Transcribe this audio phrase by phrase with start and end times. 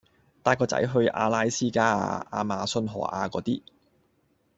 [0.41, 3.61] 帶個仔去下阿拉斯加呀，亞馬遜河呀果啲